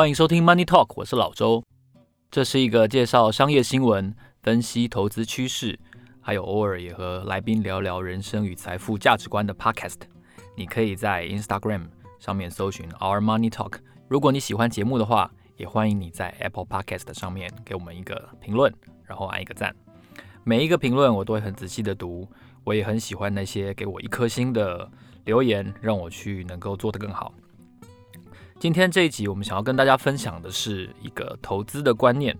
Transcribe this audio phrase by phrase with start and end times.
[0.00, 1.62] 欢迎收听 Money Talk，我是老周。
[2.30, 5.78] 这是一个介绍商业新闻、分析投资趋势，
[6.22, 9.98] 还有偶尔也和来宾聊聊人生与财富价值观的 Podcast。
[10.56, 11.82] 你可以在 Instagram
[12.18, 13.74] 上面搜寻 Our Money Talk。
[14.08, 18.72] 如果你喜欢节目的话，也欢迎你在 Apple Podcast 上面给我们一个评论，
[19.04, 19.76] 然后按一个赞。
[20.44, 22.26] 每一个评论我都会很仔细的读，
[22.64, 24.90] 我也很喜欢那些给我一颗星的
[25.26, 27.34] 留言，让我去能够做得更好。
[28.60, 32.36] 今天这一集，我们想要跟大家分享的是一个投资的观念。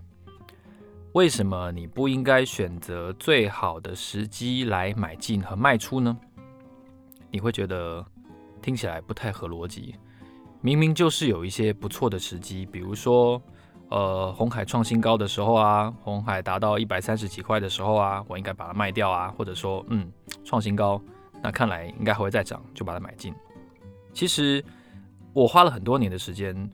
[1.13, 6.15] 为什么你不应该选择最好的时机来买进和卖出呢？
[7.31, 8.05] 你会觉得
[8.61, 9.95] 听起来不太合逻辑。
[10.61, 13.41] 明明就是有一些不错的时机，比如说，
[13.89, 20.07] 呃，红海创新高的时候啊，红海达到一百三十几块的时候啊，我应该把它卖掉啊，或者说，嗯，
[20.45, 21.01] 创新高，
[21.41, 23.33] 那看来应该还会再涨，就把它买进。
[24.13, 24.63] 其实。
[25.33, 26.69] 我花了很多年的时间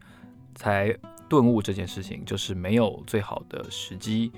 [0.55, 0.95] 才
[1.29, 4.31] 顿悟这件事情，就是没有最好的时机，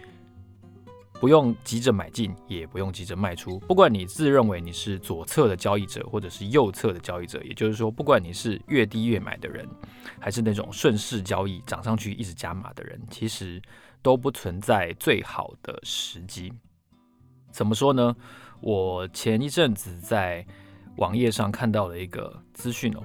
[1.13, 3.59] 不用急着买进，也不用急着卖出。
[3.59, 9.67] 不管你自认为你是左侧的交易者，或者是右侧的交易者，也就是说，不管你是越低越买的人，
[10.19, 13.61] 还是那种顺势交易涨上去一直加码的人，其实
[14.01, 16.51] 都不存在最好的时机。
[17.51, 18.15] 怎么说呢？
[18.61, 20.45] 我前一阵子在
[20.97, 23.03] 网页上看到了一个资讯哦。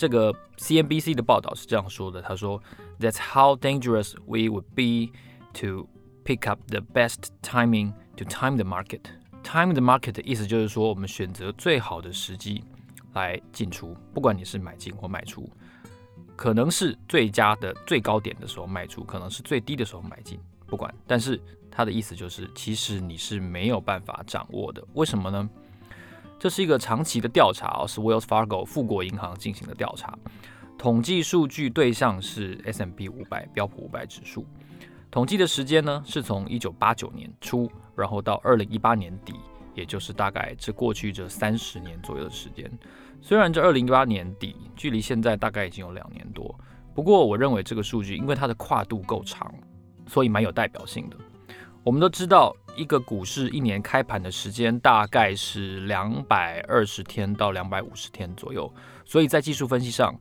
[0.00, 2.58] 这个 CNBC 的报道是这样说的：“他说
[2.98, 5.12] ，That's how dangerous we would be
[5.60, 5.86] to
[6.24, 9.02] pick up the best timing to time the market.
[9.42, 12.64] Time the market 的意思就是说，我们选择最好的时机
[13.12, 15.46] 来进出，不管你是买进或卖出，
[16.34, 20.94] 可能是最佳的最高点的时候卖出，可能是最低的时候买进，不管。
[21.06, 21.38] 但是
[21.70, 24.82] 他的意思就是，其实你是没有办法掌握的。
[24.94, 25.46] 为什么呢？”
[26.40, 30.18] 这是一个长期的调查，是 Wells Fargo 富国银行进行的调查。
[30.78, 34.46] 统计数据对象是 S&P 五百标普五百指数。
[35.10, 39.34] 统计的时间呢，是从一九八九年初，然后到二零一八年底，
[39.74, 42.70] 也就是大概这过去这三十年左右的时间。
[43.20, 46.58] 虽然这二零一八年底距离现在大概已经有两年多，
[46.94, 49.54] 不过我认为这个数据因为它的跨度够长，
[50.06, 51.18] 所以蛮有代表性的。
[51.82, 58.72] 我们都知道，一个股市一年开盘的时间大概是两百二十天到两百五十天左右，
[59.04, 60.14] 所以在技术分析上，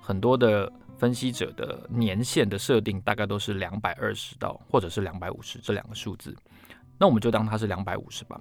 [0.00, 6.36] 很多的分析者的年限的设定大概都是两百二十到或者是两百五十这两个数字。
[6.98, 8.40] 那我们就当它是两百五十吧。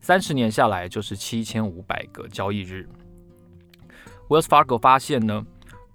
[0.00, 2.88] 三十年下来就是七千五百个交易日。
[4.28, 5.44] Wells Fargo 发现呢，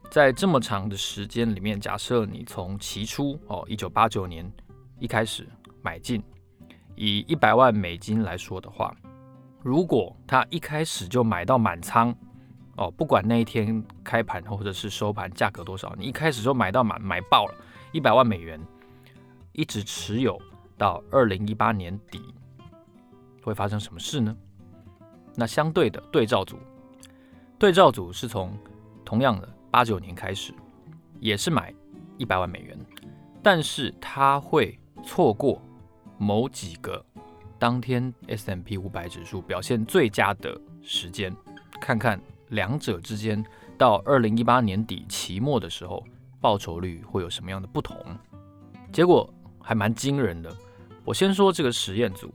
[0.10, 4.52] 在这么长的时间里面，假设你从期初哦，一九八九年
[5.00, 5.48] 一开始。
[5.86, 6.24] 买进，
[6.96, 8.96] 以一百万美金来说的话，
[9.62, 12.14] 如果他一开始就买到满仓，
[12.76, 17.56] 哦，不管那一天开盘或者是收盘价格多少，你一开始就买到满，买爆了，
[17.92, 18.60] 一百万美元，
[19.54, 20.40] 一直持有
[20.78, 22.22] 到二零一八年底，
[23.42, 24.36] 会发生什么事呢？
[25.36, 26.58] 那相对的对照组，
[27.58, 28.56] 对照组是从
[29.04, 30.54] 同样的八九年开始，
[31.20, 31.74] 也是买
[32.18, 32.78] 一百万美元，
[33.42, 35.62] 但是他会错过。
[36.24, 37.06] 某几个
[37.60, 41.36] 当天 S M P 五百指数表现最佳的时间，
[41.82, 42.18] 看看
[42.48, 43.44] 两者之间
[43.78, 46.02] 到二零一八年底期末的时候，
[46.40, 47.98] 报酬率会有什么样的不同？
[48.94, 49.30] 结果
[49.62, 50.50] 还蛮惊人的。
[51.04, 52.34] 我先说这个实验组，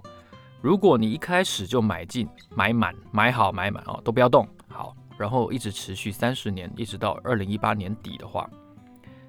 [0.60, 8.48] 如果你一开始就买进、买满、买好、买满哦，都不要动，好，然后一直持续三十年，一直到二零一八年底的话，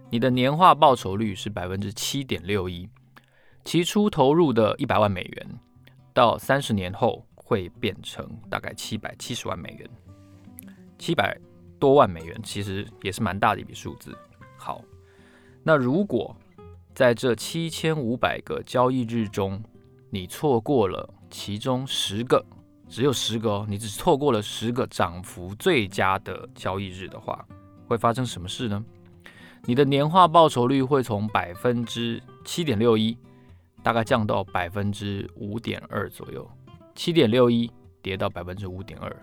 [0.10, 2.90] 你的年化报酬率是百分之七点六一。
[3.70, 5.60] 起初投入的一百万美元，
[6.12, 9.88] 到三十年后会变成大概七百七十万美元，
[10.98, 11.40] 七百
[11.78, 14.12] 多万美元其实也是蛮大的一笔数字。
[14.58, 14.82] 好，
[15.62, 16.36] 那如果
[16.96, 19.62] 在这七千五百个交易日中，
[20.10, 22.44] 你错过了其中十个，
[22.88, 27.46] 只有十个哦，你只错过了十个涨幅最佳的交易日的话，
[27.88, 28.84] 会发生什么事呢？
[29.66, 33.16] 你的年化报酬率会从百分之七点六一。
[33.82, 36.50] 大概降到百分之五点二左右，
[36.96, 37.72] 七点六一
[38.02, 39.16] 跌到百分之五点二，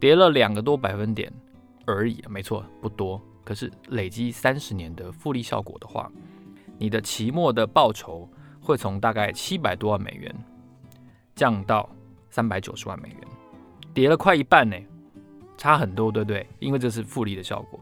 [0.00, 1.32] 跌了两个多百分点
[1.86, 2.22] 而已。
[2.28, 3.20] 没错，不多。
[3.44, 6.10] 可是累积三十年的复利效果的话，
[6.78, 8.28] 你的期末的报酬
[8.60, 10.34] 会从大概七百多万美元
[11.34, 11.90] 降到
[12.30, 13.18] 三百九十万美元，
[13.92, 14.76] 跌了快一半呢，
[15.58, 16.46] 差很多，对不对？
[16.60, 17.78] 因为这是复利的效果。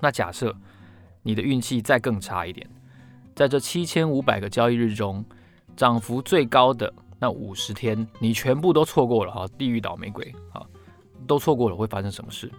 [0.00, 0.54] 那假设
[1.22, 2.68] 你的运气再更差一点。
[3.38, 5.24] 在这七千五百个交易日中，
[5.76, 9.46] 涨幅最高的那五十天，你全部都错过了哈！
[9.56, 10.66] 地狱倒霉鬼啊，
[11.24, 12.50] 都错过了，会发生什么事？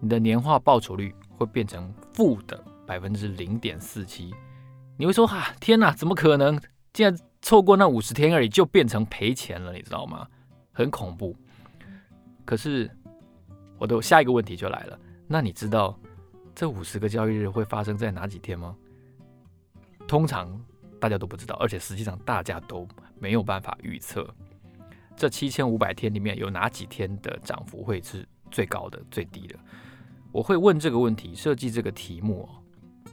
[0.00, 4.34] 你的年化报酬率会变成负的百分之零点四七。
[4.96, 6.60] 你会说哈，天哪，怎么可能？
[6.92, 10.26] 竟然错过那五十天而已，就变成赔钱了，你知道吗？
[10.72, 11.36] 很恐怖。
[12.44, 12.90] 可是
[13.78, 15.96] 我的下一个问题就来了，那你知道
[16.56, 18.74] 这五十个交易日会发生在哪几天吗？
[20.10, 20.60] 通常
[20.98, 22.84] 大家都不知道，而且实际上大家都
[23.20, 24.28] 没有办法预测
[25.14, 29.54] 这七千五百天里面有哪几天的涨幅会是最高的、最低的。
[30.32, 32.48] 我会问这个问题，设计这个题目，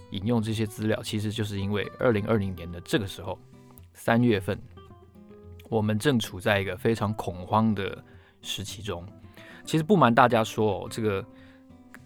[0.10, 3.38] 引用这些资料，其实就是因为二零二零年的这个时候。
[3.94, 4.60] 三月份，
[5.70, 8.04] 我们正处在一个非常恐慌的
[8.42, 9.06] 时期中。
[9.66, 11.24] 其实不瞒大家说哦，这个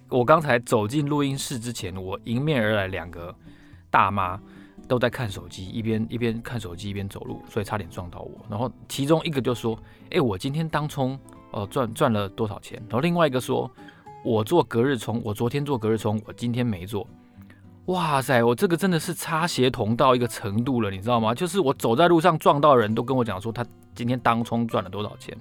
[0.09, 3.33] 我刚才走进录音室之前，我迎面而来两个
[3.89, 4.37] 大妈
[4.87, 8.45] 都在看手机，一边一边看手机一边走路，所以差点撞到我。
[8.49, 9.77] 然后其中一个就说
[10.11, 11.17] ：“诶，我今天当冲
[11.51, 13.69] 哦赚赚了多少钱？”然后另外一个说
[14.23, 17.07] ：“我做隔日冲，我昨天做隔日冲，我今天没做。”
[17.87, 21.33] 哇塞，我这个真的是擦鞋同到一个程度了，你知道吗？
[21.33, 25.35] 就是我走在路上撞到人都跟我讲说他今天当冲赚了多少钱。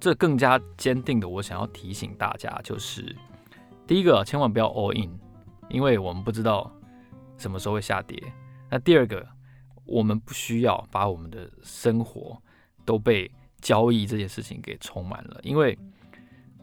[0.00, 3.14] 这更加坚定的，我想要提醒大家，就是
[3.86, 5.10] 第一个，千万不要 all in，
[5.68, 6.72] 因为我们不知道
[7.40, 8.16] 什么时候会下跌。
[8.70, 9.26] 那第二个，
[9.84, 12.40] 我们不需要把我们的生活
[12.84, 13.28] 都被
[13.60, 15.76] 交易这件事情给充满了，因为。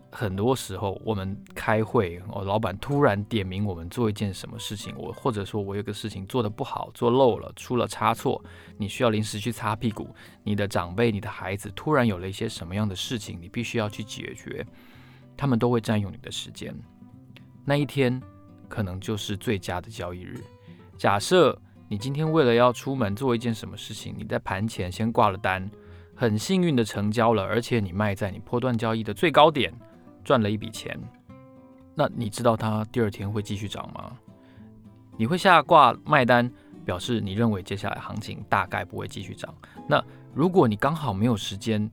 [0.10, 8.42] 很多时候，我们开会，我老板突然点名我们做一件什么事情，我或者说我有个事情做得不好，做漏了，出了差错，
[8.78, 10.16] 你需要临时去擦屁股。
[10.44, 14.66] 你的长辈、你的孩子突然有了一些什么样的事情，你必须要去解决，
[15.36, 16.74] 他们都会占用你的时间。
[17.66, 18.20] 那一天
[18.70, 20.42] 可能就是最佳的交易日。
[20.98, 21.58] 假设
[21.88, 25.70] 你今天为了要出门做一件什么事情，你在盘前先挂了单，
[26.16, 29.74] 很幸运的成交了，而且你卖在你波段交易的最高点。
[30.24, 31.00] 赚了一笔钱，
[31.96, 34.12] 那你知道它第二天会继续涨吗？
[35.16, 36.52] 你会下挂卖单，
[36.84, 39.56] 表示你认为接下来行情大概不会继续涨。
[39.88, 40.04] 那
[40.34, 41.90] 如果你刚好没有时间，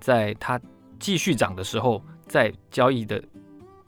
[0.00, 0.60] 在它
[0.98, 3.24] 继续涨的时候，在交易的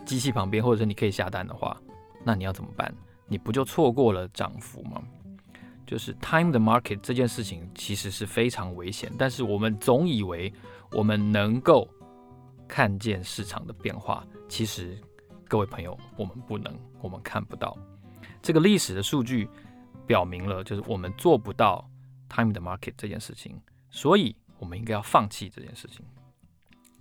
[0.06, 1.76] 机器旁边，或者是你可以下单的话，
[2.24, 2.90] 那你要怎么办？
[3.30, 5.02] 你不就错过了涨幅吗？
[5.86, 10.52] 就是 time the market 这件事情其实是非常危险，但是我们总以为
[10.90, 11.88] 我们能够。
[12.72, 14.96] 看见市场的变化，其实
[15.48, 17.76] 各位朋友，我们不能，我们看不到。
[18.40, 19.48] 这个历史的数据
[20.06, 21.84] 表明了，就是我们做不到
[22.28, 23.60] time the market 这件事情，
[23.90, 26.06] 所以我们应该要放弃这件事情。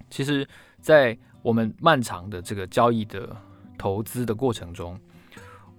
[0.09, 0.49] 其实，
[0.81, 3.37] 在我们漫长的这个交易的
[3.77, 4.99] 投资的过程中，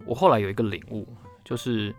[0.04, 1.06] 我后来有一个领悟，
[1.44, 1.94] 就是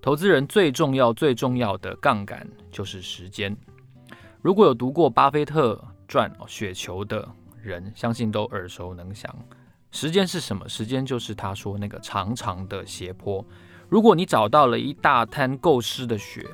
[0.00, 3.56] 投资人最重要、最重要的杠杆就是时间。
[4.40, 7.28] 如果有读过巴菲特赚雪球的
[7.62, 9.32] 人，相信都耳熟能详。
[9.90, 10.68] 时间是什么？
[10.68, 13.44] 时间就是他说那个长长的斜坡。
[13.88, 16.48] 如果你找到了一大滩够湿的雪，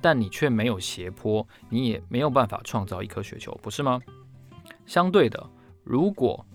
[0.00, 4.00] 但你却没有斜坡，你也没有办法创造一颗雪球，不是吗？
[4.86, 5.44] 相对的，
[5.82, 6.46] 如果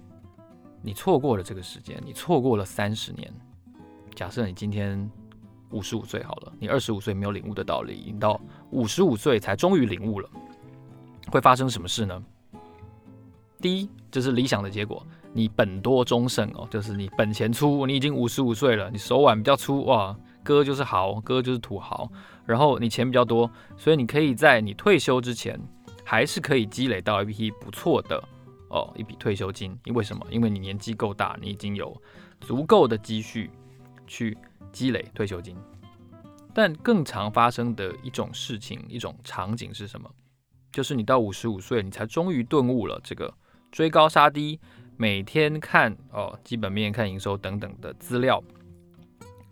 [0.82, 3.32] 你错过了这个时间，你错过了三十年，
[4.16, 5.10] 假设你今天
[5.72, 8.40] 五十五岁好了，你二十五岁没有领悟的道理，你到
[8.72, 10.30] 五十五岁才终于领悟了，
[11.32, 12.24] 会发生什么事呢？
[13.60, 22.12] 第一，就是理想的结果，你本多终胜哦，就是你本钱粗，你已经五十五岁了，你手腕比较粗哇，哥就是豪，哥就是土豪，
[22.46, 25.60] 然后你钱比较多，所以你可以在你退休之前，
[26.04, 28.22] 还是可以积累到一笔不错的
[28.70, 29.78] 哦，一笔退休金。
[29.86, 30.26] 因为什么？
[30.32, 31.96] 因为你年纪够大，你已经有
[32.40, 33.50] 足够的积蓄
[34.08, 34.38] 去
[34.72, 35.56] 积累退休金。
[36.54, 40.10] 但更常发生的一种事情，一种场景是什么？
[40.72, 43.34] 就是你到五十五岁，你才终于顿悟了这个。
[43.72, 44.60] 追高杀低，
[44.98, 48.44] 每天看哦基本面、看营收等等的资料，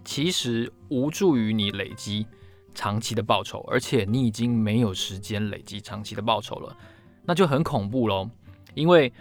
[0.03, 2.27] 其实无助于你累积
[2.75, 6.75] 长期的报酬，而且你已经没有时间累积长期的报酬了，
[7.23, 8.29] 那就很恐怖喽。
[8.73, 9.11] 因为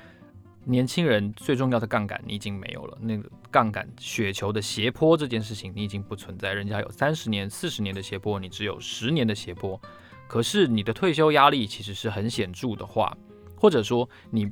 [0.69, 9.81] 年轻人最重要的杠杆你已经没有了，那个杠杆雪球的斜坡这件事情你已经不存在，人家有三十年、四十年的斜坡，你只有十年的斜坡。
[10.29, 13.17] 可是你的退休压力其实是很显著的话，
[13.57, 14.49] 或者说你。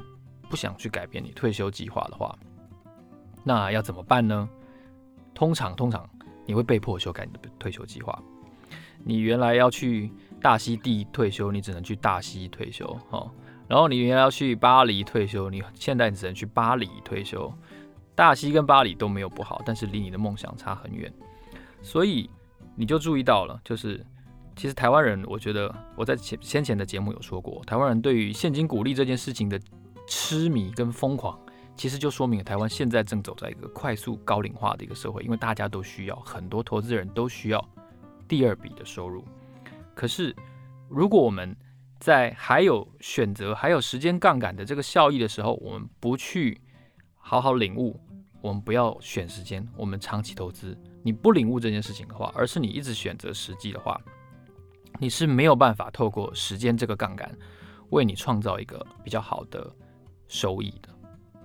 [0.49, 2.38] 不想去改变你退休计划的话，
[3.42, 4.49] 那要怎么办呢？
[5.35, 6.08] 通常，通常
[6.46, 8.23] 你会被迫修改你的退休计划。
[9.02, 10.08] 你原来要去
[10.40, 13.28] 大溪地退休，你只能去大溪退休，哦。
[13.68, 17.52] 然后你原来要去巴黎退休，你现在只能去巴黎退休。
[18.14, 21.12] 大溪跟巴黎都没有不好，但是离你的梦想差很远。
[21.82, 22.30] 所以
[22.75, 24.04] 你就注意到了，就是
[24.54, 29.61] 其实台湾人，我觉得我在前先前的节目有说过，台湾人对于现金鼓励这件事情的。
[30.08, 31.37] 痴迷跟疯狂，
[31.75, 37.68] 其实就说明了台湾现在正走在一个快速高龄化的一个社会，因为大家都需要，很多投资人都需要
[38.28, 39.25] 第二笔的收入。
[39.96, 40.32] 可是，
[40.88, 41.56] 如果我们
[41.98, 46.60] 在还有选择、还有时间杠杆的这个效益的时候，我们不去
[47.16, 47.98] 好好领悟，
[48.40, 54.00] 我们不要选时间，我们长期投资，你不领悟这件事情的话，而是你一直选择时机的话，
[55.00, 57.36] 你是没有办法透过时间这个杠杆
[57.90, 59.70] 为你创造一个比较好的
[60.28, 60.88] 收益的。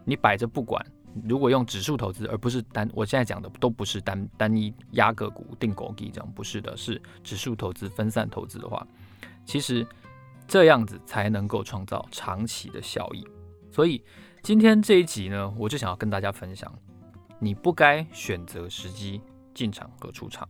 [0.03, 0.86] 你摆着不管，
[1.27, 8.86] 如果用指数投资，而不是单，我现在讲的都不是单单一压个股、定狗机这样，不是的，是指数投资、分散投资的话，
[9.46, 9.86] 其实
[10.48, 13.28] 这样子才能够创造长期的效益。
[13.72, 14.04] 所以
[14.42, 16.74] 今天这一集呢，我就想要跟大家分享，
[17.40, 19.22] 你不该选择时机
[19.54, 20.48] 进场和出场，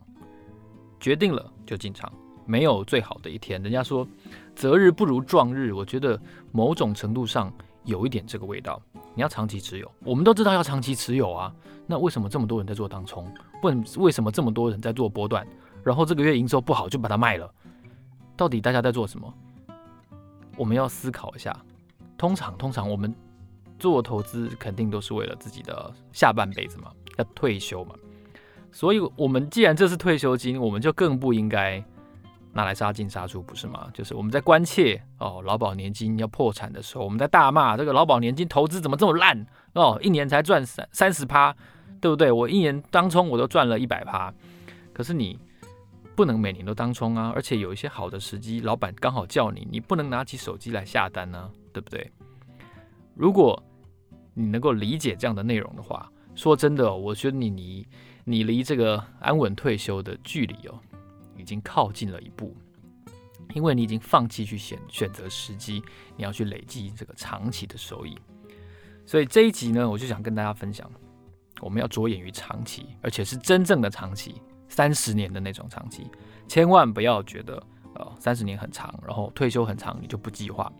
[0.99, 2.11] 决定了就进场，
[2.45, 3.61] 没有最好的一天。
[3.61, 4.07] 人家说
[4.55, 6.19] 择日不如撞日，我觉得
[6.51, 8.81] 某种程度上有一点这个味道。
[9.13, 11.53] 你要长期持有，我们都知道要长期持有啊。
[11.85, 13.29] 那为什么这么多人在做当冲？
[13.61, 15.45] 问为什么这么多人在做波段？
[15.83, 17.53] 然后这个月营收不好就把它卖了？
[18.37, 19.31] 到底大家在做什么？
[20.57, 21.55] 我们要思考一下。
[22.17, 23.13] 通常，通常我们
[23.79, 27.95] 做投资肯定都是为了自己的下半辈子嘛，要退休嘛。
[28.71, 31.83] 所以，我们既然这是退休金，我们就更不应该。
[32.53, 33.87] 拿来杀进杀出不是吗？
[33.93, 41.55] 就是我们在关切哦，劳保年金要破产的时候，我们在大骂这个劳保年金投资怎么这么烂哦，一年才赚三三十趴，
[42.01, 42.29] 对不对？
[42.29, 44.33] 我一年当冲我都赚了一百趴，
[44.91, 45.39] 可是你
[46.15, 52.11] 不能每年都当冲啊，而且有一些好的时机，老板刚好叫你，你不能拿起手机来下单呢、对不对？
[53.15, 53.61] 如果
[54.33, 57.87] 你能够理解这样的内容的话，说真的、我觉得你离
[58.23, 60.79] 你离这个安稳退休的距离哦。
[61.37, 62.55] 已经靠近了一步，
[63.55, 65.81] 因为你已经放弃去选选择时机，
[66.15, 68.15] 你要去累积这个长期的收益。
[69.07, 70.87] 所以这一集呢，我就想跟大家分享，
[71.59, 74.35] 我们要着眼于长期，而且是真正的长期，
[74.71, 76.09] 三十年的那种长期。
[76.47, 77.61] 千万不要觉得
[77.93, 80.71] 呃三十年很长，然后退休很长，你就不计划。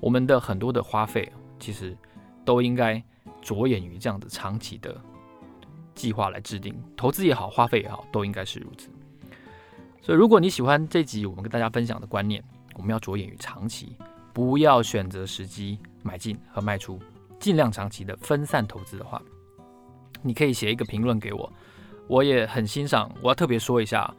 [0.00, 1.96] 我们的很多的花费，其实
[2.44, 3.02] 都应该
[3.40, 5.00] 着眼于这样子长期的
[5.94, 8.88] 计划来制定，投资也好，花费也好，都应该是如此。
[10.02, 12.42] 所以，如果你喜欢这集我们跟大家分享的观念，
[12.74, 13.96] 我们要着眼于长期，
[14.32, 16.98] 不要选择时机买进和卖出，
[17.38, 19.20] 尽量长期的分散投资的话，
[20.22, 21.52] 你可以写一个评论给我，
[22.10, 23.08] 我也很欣赏。
[23.22, 24.12] 我要特别说一下，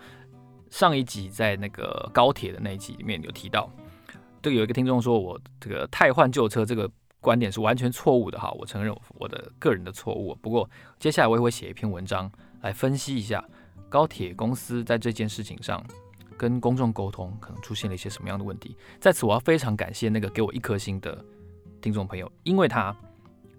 [0.69, 3.69] 上一集在那个高铁的那一集里面有提到，
[4.41, 10.33] 这个有一个听众说我这个太换旧车这个观点是完全错误的哈，我承认我的个人的错误。
[10.41, 10.69] 不过
[10.99, 12.31] 接下来我也会写一篇文章
[12.61, 13.43] 来分析一下。
[13.89, 15.85] 高铁公司在这件事情上
[16.37, 18.73] 跟公众沟通，可能出现了一些什么样的问题？
[19.01, 21.21] 在此，我要非常感谢那个给我一颗星的
[21.81, 22.95] 听众朋友，因为他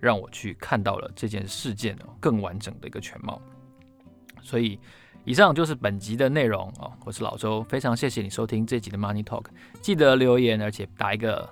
[0.01, 3.39] 让我去看到了这件事件更完整的一个全貌。
[4.43, 4.79] 所以，
[5.25, 6.93] 以上就是本集的内容哦。
[7.05, 9.47] 我是老周，非常谢谢你收听这集的 Money Talk，
[9.81, 11.49] 记得留言，而且打一个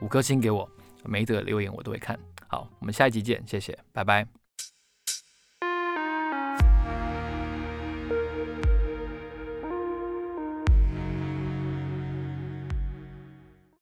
[0.00, 0.68] 五颗星给我，
[1.04, 2.18] 每一则留言我都会看。
[2.48, 4.41] 好，我们下一集见，谢谢，拜拜。